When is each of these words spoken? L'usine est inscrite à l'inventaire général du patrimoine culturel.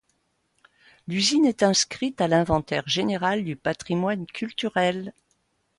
L'usine 1.07 1.45
est 1.45 1.61
inscrite 1.61 2.21
à 2.21 2.27
l'inventaire 2.27 2.81
général 2.87 3.43
du 3.45 3.55
patrimoine 3.55 4.25
culturel. 4.25 5.13